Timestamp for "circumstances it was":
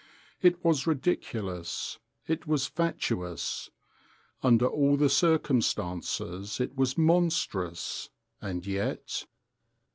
5.09-6.97